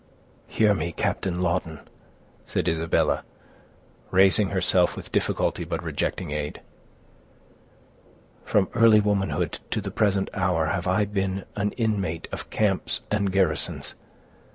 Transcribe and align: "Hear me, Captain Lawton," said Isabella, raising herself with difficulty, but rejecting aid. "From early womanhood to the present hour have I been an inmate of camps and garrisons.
"Hear 0.47 0.73
me, 0.73 0.91
Captain 0.93 1.43
Lawton," 1.43 1.81
said 2.47 2.67
Isabella, 2.67 3.23
raising 4.09 4.49
herself 4.49 4.97
with 4.97 5.11
difficulty, 5.11 5.63
but 5.63 5.83
rejecting 5.83 6.31
aid. 6.31 6.59
"From 8.43 8.67
early 8.73 8.99
womanhood 8.99 9.59
to 9.69 9.79
the 9.79 9.91
present 9.91 10.31
hour 10.33 10.65
have 10.65 10.87
I 10.87 11.05
been 11.05 11.43
an 11.55 11.71
inmate 11.73 12.27
of 12.31 12.49
camps 12.49 13.01
and 13.11 13.31
garrisons. 13.31 13.93